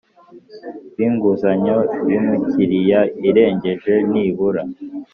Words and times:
binguzanyo 0.97 1.77
y’umukiriya 2.11 2.99
irengeje 3.29 3.93
nibura 4.11 4.63